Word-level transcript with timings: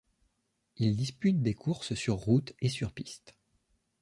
Il 0.77 0.95
dispute 0.95 1.43
des 1.43 1.53
courses 1.53 1.93
sur 1.93 2.15
route 2.15 2.53
et 2.59 2.69
sur 2.69 2.91
piste. 2.91 3.35